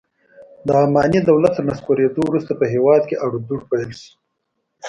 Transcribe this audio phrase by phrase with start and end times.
[0.65, 4.11] د اماني دولت تر نسکورېدو وروسته په هېواد کې اړو دوړ پیل شو.